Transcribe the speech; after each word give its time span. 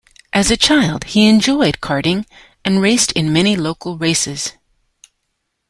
As 0.33 0.49
a 0.49 0.57
child 0.57 1.03
he 1.03 1.27
enjoyed 1.29 1.79
Karting 1.79 2.25
and 2.65 2.81
raced 2.81 3.11
in 3.11 3.31
many 3.31 3.55
local 3.55 3.99
races. 3.99 4.53